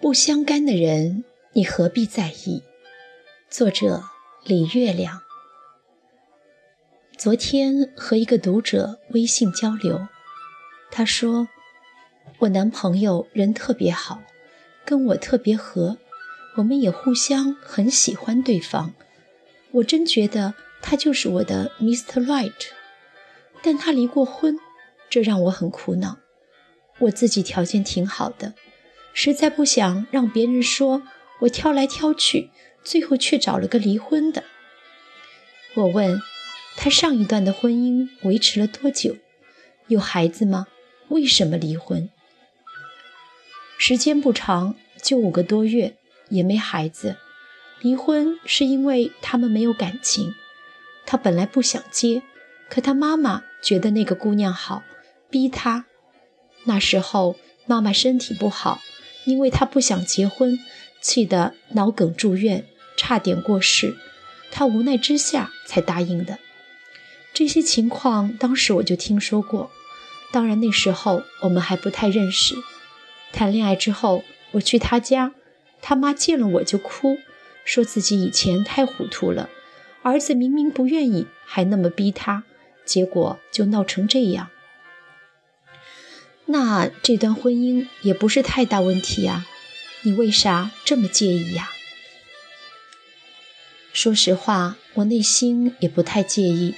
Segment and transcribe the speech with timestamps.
[0.00, 1.24] 不相干的人，
[1.54, 2.62] 你何必在意？
[3.50, 4.04] 作者
[4.44, 5.22] 李月亮。
[7.16, 10.06] 昨天和一个读者微信交流，
[10.92, 11.48] 他说
[12.38, 14.22] 我男朋友人特别好，
[14.84, 15.98] 跟我特别合，
[16.54, 18.94] 我们也互相很喜欢对方。
[19.72, 22.24] 我真觉得他就是我的 Mr.
[22.24, 22.68] Right，
[23.62, 24.56] 但他离过婚，
[25.10, 26.18] 这让我很苦恼。
[27.00, 28.54] 我自己条件挺好的。
[29.20, 31.02] 实在不想让别人说
[31.40, 32.50] 我挑来挑去，
[32.84, 34.44] 最后却找了个离婚的。
[35.74, 36.22] 我问
[36.76, 39.16] 他上一段的婚姻维持了多久，
[39.88, 40.68] 有孩子吗？
[41.08, 42.08] 为什么离婚？
[43.76, 45.96] 时间不长，就五个多月，
[46.28, 47.16] 也没孩子。
[47.80, 50.32] 离婚是因为他们没有感情。
[51.04, 52.22] 他本来不想接，
[52.70, 54.84] 可他妈妈觉得那个姑娘好，
[55.28, 55.86] 逼他。
[56.66, 57.34] 那时候
[57.66, 58.78] 妈妈身体不好。
[59.28, 60.58] 因为他不想结婚，
[61.02, 62.64] 气得脑梗住院，
[62.96, 63.94] 差点过世，
[64.50, 66.38] 他无奈之下才答应的。
[67.34, 69.70] 这些情况当时我就听说过，
[70.32, 72.54] 当然那时候我们还不太认识。
[73.30, 75.34] 谈恋爱之后，我去他家，
[75.82, 77.18] 他妈见了我就哭，
[77.66, 79.50] 说自己以前太糊涂了，
[80.02, 82.44] 儿子明明不愿意，还那么逼他，
[82.86, 84.48] 结果就闹成这样。
[86.50, 89.44] 那这段婚姻也不是太大问题呀，
[90.00, 91.68] 你为啥这么介意呀？
[93.92, 96.74] 说实话，我内心也不太介意，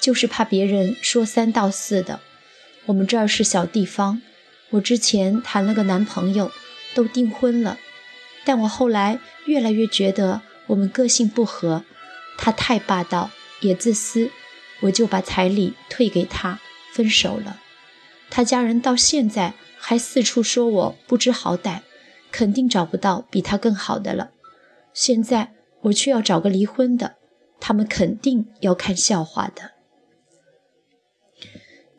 [0.00, 2.20] 就是怕别人说三道四的。
[2.86, 4.22] 我们这儿是小地方，
[4.70, 6.52] 我之前谈了个男朋友，
[6.94, 7.78] 都订婚了，
[8.44, 11.82] 但我后来越来越觉得我们个性不合，
[12.38, 14.30] 他太霸道也自私，
[14.82, 16.60] 我就把彩礼退给他，
[16.92, 17.58] 分手了。
[18.30, 21.80] 他家人到现在还四处说我不知好歹，
[22.30, 24.30] 肯定找不到比他更好的了。
[24.94, 25.52] 现在
[25.82, 27.16] 我却要找个离婚的，
[27.58, 29.72] 他们肯定要看笑话的。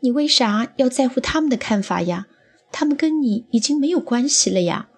[0.00, 2.26] 你为啥要在乎他们的看法呀？
[2.72, 4.88] 他们跟你已经没有关系了呀。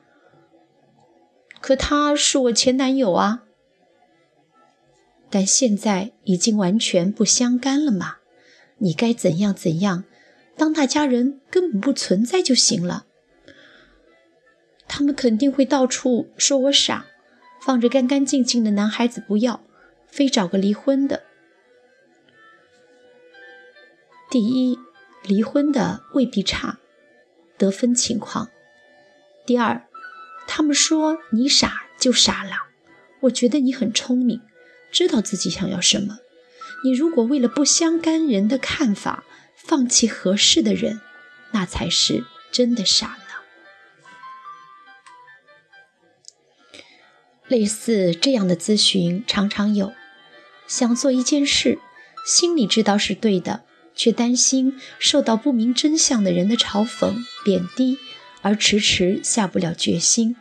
[1.60, 3.42] 可他是我前男友啊。
[5.28, 8.18] 但现在已经完全不相干了嘛，
[8.78, 10.04] 你该怎样怎样。
[10.56, 13.06] 当那家人根本不存在就行了。
[14.86, 17.06] 他们肯定会到处说我傻，
[17.60, 19.64] 放着干干净净的男孩子不要，
[20.06, 21.24] 非找个离婚的。
[24.30, 24.78] 第一，
[25.22, 26.78] 离婚的未必差，
[27.56, 28.50] 得分情况。
[29.46, 29.86] 第二，
[30.46, 32.50] 他们说你傻就傻了，
[33.22, 34.40] 我觉得你很聪明，
[34.90, 36.18] 知道自己想要什么。
[36.84, 39.24] 你如果为了不相干人的看法，
[39.64, 41.00] 放弃合适的人，
[41.52, 43.24] 那才是真的傻呢。
[47.48, 49.92] 类似这样的咨询常常有：
[50.66, 51.78] 想做一件事，
[52.26, 53.64] 心里知道是对的，
[53.94, 57.98] 却担心受到不明真相的人的嘲讽、贬低，
[58.42, 60.36] 而迟迟下不了决心。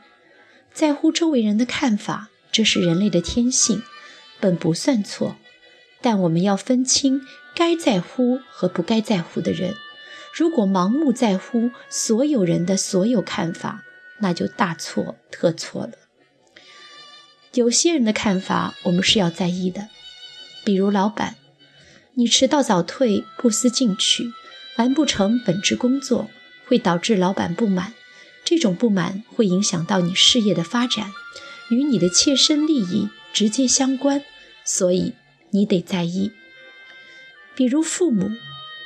[0.73, 3.83] 在乎周围人的看法，这是人类的天性，
[4.39, 5.37] 本不算错，
[6.01, 7.21] 但我们要分清。
[7.55, 9.75] 该在乎和不该在乎的人，
[10.33, 13.83] 如果盲目在乎所有人的所有看法，
[14.19, 15.91] 那就大错特错了。
[17.53, 19.89] 有些人的看法我们是要在意的，
[20.65, 21.35] 比如老板，
[22.15, 24.31] 你迟到早退、不思进取、
[24.77, 26.31] 完不成本职工作，
[26.65, 27.93] 会导致老板不满，
[28.43, 31.11] 这种不满会影响到你事业的发展，
[31.69, 34.23] 与你的切身利益直接相关，
[34.65, 35.13] 所以
[35.51, 36.31] 你得在意。
[37.55, 38.31] 比如父母，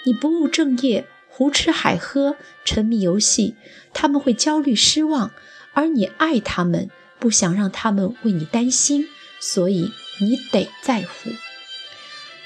[0.05, 2.35] 你不务正业、胡吃海喝、
[2.65, 3.55] 沉迷游戏，
[3.93, 5.31] 他们会焦虑失望；
[5.73, 9.07] 而你爱他们，不想让他们为你担心，
[9.39, 11.31] 所以你得在乎。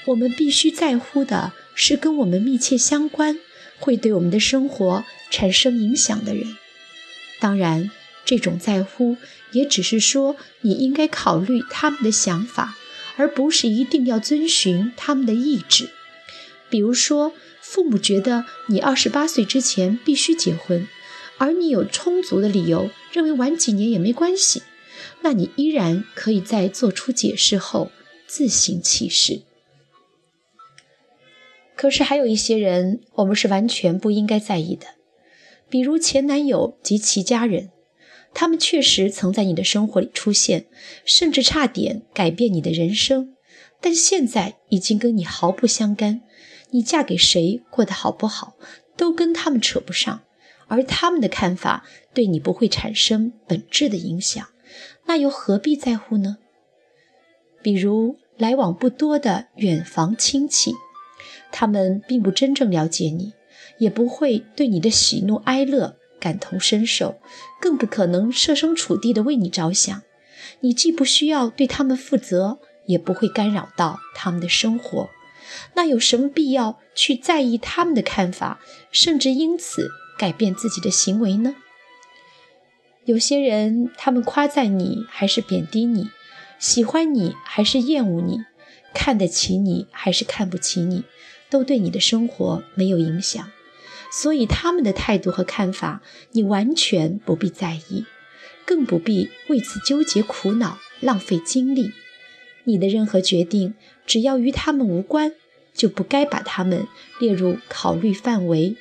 [0.06, 3.38] 我们必须在乎的是跟我们密切相关、
[3.78, 6.56] 会对我们的生活产生影响的人。
[7.40, 7.90] 当然，
[8.24, 9.16] 这种在乎
[9.52, 12.76] 也只是说你应该考虑他们的想法，
[13.16, 15.90] 而不是一定要遵循他们的意志。
[16.72, 20.88] 比如说，父母觉得你二十八岁之前必须结婚，
[21.36, 24.62] 而你有充足的理由认为晚几年也没关系，
[25.20, 27.92] 那你依然可以在做出解释后
[28.26, 29.42] 自行其事。
[31.76, 34.86] 可是还有一些人，我们是完全不应该在意的，
[35.68, 37.68] 比如前男友及其家人，
[38.32, 40.64] 他们确实曾在你的生活里出现，
[41.04, 43.36] 甚至差点改变你的人生，
[43.78, 46.22] 但现在已经跟你毫不相干。
[46.72, 48.56] 你嫁给谁，过得好不好，
[48.96, 50.22] 都跟他们扯不上，
[50.68, 54.46] 而他们的看法对你不会产生本质的影响，
[55.06, 56.38] 那又何必在乎呢？
[57.62, 60.72] 比如来往不多的远房亲戚，
[61.52, 63.34] 他们并不真正了解你，
[63.78, 67.20] 也不会对你的喜怒哀乐感同身受，
[67.60, 70.02] 更不可能设身处地的为你着想。
[70.60, 75.10] 你既不需要对他们负责，也不会干扰到他们的生活。
[75.74, 78.60] 那有什么必要去在意他们的看法，
[78.90, 81.54] 甚至因此改变自己的行为呢？
[83.04, 86.10] 有些人，他们夸赞你还是贬低你，
[86.58, 88.44] 喜欢你还是厌恶你，
[88.94, 91.02] 看得起你还是看不起你，
[91.50, 93.50] 都对你的生活没有影响。
[94.12, 96.02] 所以他们的态度和看法，
[96.32, 98.04] 你完全不必在意，
[98.64, 101.90] 更不必为此纠结苦恼、浪费精力。
[102.64, 103.74] 你的任何决定，
[104.06, 105.32] 只要与他们无关。
[105.74, 106.86] 就不该把他们
[107.18, 108.76] 列入考虑范围，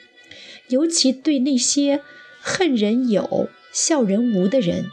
[0.67, 2.01] 尤其对那些
[2.39, 4.89] 恨人有、笑人无的人，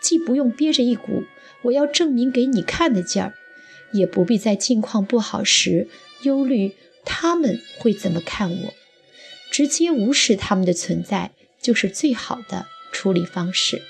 [0.00, 1.24] 既不用憋着一股
[1.62, 3.34] 我要证明给你看的劲儿，
[3.92, 5.88] 也不必在境况不好时
[6.22, 6.72] 忧虑
[7.04, 8.74] 他们会怎么看我，
[9.50, 13.82] 直接无视他们的存在就是最好的处理方式。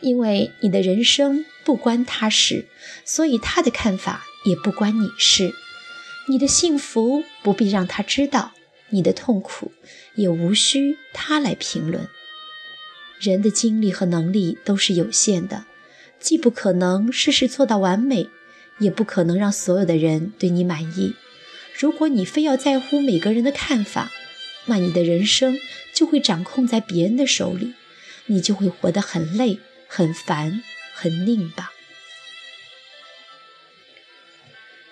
[0.00, 2.66] 因为你的人生不关他事，
[3.04, 5.54] 所以他的看法也不关你事。
[6.28, 8.52] 你的幸福不必让他知道，
[8.90, 9.72] 你的痛苦
[10.14, 12.08] 也无需他来评论。
[13.20, 15.64] 人的精力和能力都是有限的，
[16.20, 18.28] 既不可能事事做到完美，
[18.78, 21.14] 也不可能让所有的人对你满意。
[21.78, 24.12] 如果你非要在乎每个人的看法，
[24.66, 25.58] 那你的人生
[25.92, 27.74] 就会掌控在别人的手里，
[28.26, 29.58] 你就会活得很累、
[29.88, 30.62] 很烦、
[30.94, 31.72] 很拧巴。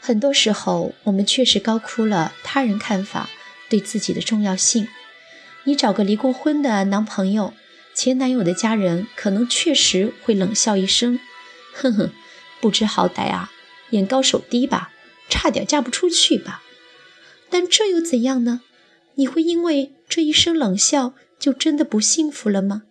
[0.00, 3.28] 很多时候，我们确实高估了他人看法
[3.68, 4.88] 对自己的重要性。
[5.64, 7.52] 你找个离过婚的男朋友，
[7.94, 11.20] 前男友的家人可能确实会冷笑一声
[11.74, 12.10] ：“哼哼，
[12.60, 13.52] 不知好歹啊，
[13.90, 14.90] 眼高手低吧，
[15.28, 16.62] 差点嫁不出去吧。”
[17.50, 18.62] 但这又怎样呢？
[19.16, 22.84] 你会因为这一声冷笑就真的不幸福了吗？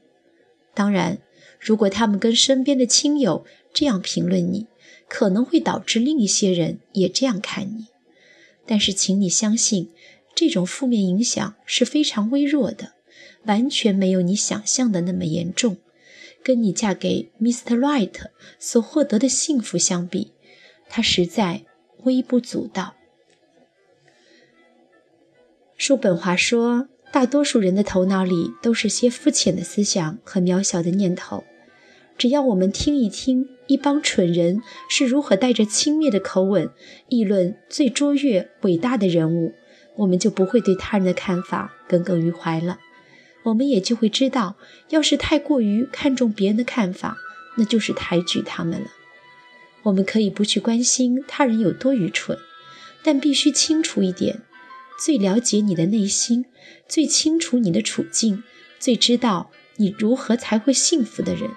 [0.76, 1.18] 当然，
[1.60, 4.68] 如果他们跟身边的亲友这样评论你。
[5.10, 7.88] 可能会导致另一些人也这样看你，
[8.66, 9.90] 但是请你相信，
[10.36, 12.94] 这种负面影响是非常微弱的，
[13.46, 15.78] 完全没有你想象的那么严重。
[16.42, 17.78] 跟你嫁给 Mr.
[17.78, 18.14] Right
[18.60, 20.32] 所获得的幸福相比，
[20.88, 21.66] 它实在
[22.04, 22.96] 微不足道。
[25.76, 31.44] 叔本华说，大多数人的头脑里都是些肤浅的思想和渺小的念头。
[32.20, 36.70] 只要我们听一听一帮蠢人是如何带着轻蔑的口吻
[37.08, 39.54] 议论最卓越伟大的人物，
[39.96, 42.78] 我们就不会对他人的看法耿耿于怀了。
[43.44, 44.58] 我们也就会知道，
[44.90, 47.16] 要是太过于看重别人的看法，
[47.56, 48.88] 那就是抬举他们了。
[49.84, 52.38] 我们可以不去关心他人有多愚蠢，
[53.02, 54.42] 但必须清楚一点：
[55.02, 56.48] 最了解你的内心、
[56.86, 58.44] 最清楚你的处境、
[58.78, 61.50] 最知道你如何才会幸福的人。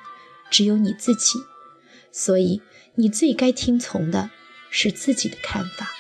[0.53, 1.39] 只有你自己，
[2.13, 2.61] 所以
[2.97, 4.31] 你最该听从的
[4.71, 5.91] 是自己的看法。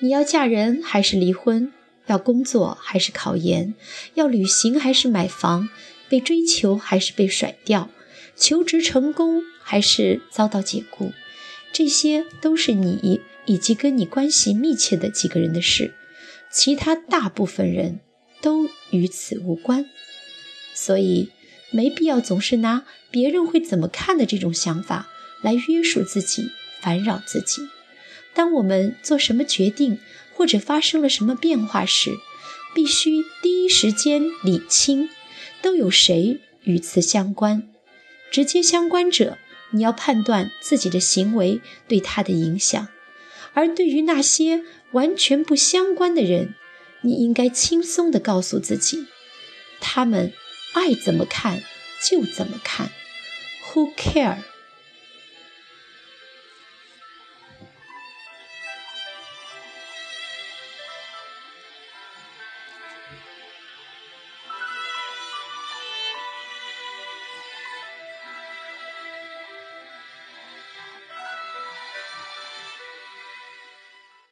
[0.00, 1.72] 你要嫁人还是离婚？
[2.06, 3.74] 要工作还是考研？
[4.14, 5.68] 要旅行还是买房？
[6.08, 7.88] 被追求还是被甩掉？
[8.36, 11.12] 求职成功还是遭到解雇？
[11.72, 15.94] 这些都是你以及跟你关系密切的几个人的事，
[16.50, 18.00] 其他大部分人
[18.42, 19.88] 都与此无关。
[20.74, 21.30] 所以。
[21.70, 25.08] 没必要总是拿别人会怎么看的这种想法
[25.42, 26.50] 来约束自己、
[26.80, 27.62] 烦扰自己。
[28.34, 29.98] 当我们做什么决定
[30.34, 32.12] 或者发生了什么变化时，
[32.74, 35.08] 必须第一时间理清
[35.62, 37.68] 都有谁与此相关。
[38.30, 39.38] 直接相关者，
[39.70, 42.86] 你要判断自己的行为对他的影响；
[43.54, 44.62] 而对于那些
[44.92, 46.54] 完全不相关的人，
[47.02, 49.06] 你应该轻松地告诉自己，
[49.80, 50.32] 他们。
[50.72, 51.62] 爱怎么看
[52.02, 52.90] 就怎么看
[53.72, 54.38] ，Who care？